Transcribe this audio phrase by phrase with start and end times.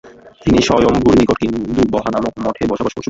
[0.43, 2.99] তিনি স্বয়ম্ভুর নিকট কিন্দু বহা নামক মঠে বসবাস শুরু করেন।